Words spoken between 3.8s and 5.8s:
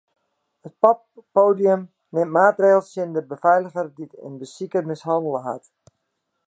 dy't in besiker mishannele hat.